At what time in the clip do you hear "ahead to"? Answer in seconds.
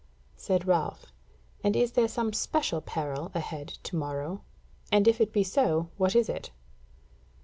3.35-3.95